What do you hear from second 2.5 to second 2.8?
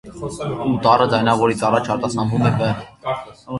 է վ։